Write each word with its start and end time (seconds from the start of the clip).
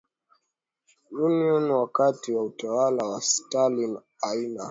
Union 1.11 1.71
wakati 1.71 2.31
wa 2.31 2.43
utawala 2.43 3.05
wa 3.05 3.21
Stalin 3.21 3.97
Aina 4.21 4.59